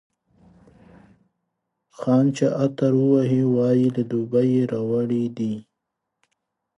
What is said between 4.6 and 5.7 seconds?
راوړی دی.